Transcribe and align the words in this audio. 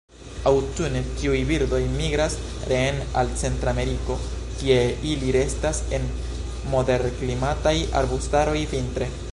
Aŭtune 0.51 1.01
tiuj 1.17 1.41
birdoj 1.49 1.81
migras 1.97 2.37
reen 2.71 2.97
al 3.21 3.29
Centrameriko, 3.43 4.17
kie 4.61 4.79
ili 5.11 5.29
restas 5.37 5.83
en 5.99 6.11
moderklimataj 6.75 7.77
arbustaroj 8.01 8.59
vintre. 8.77 9.15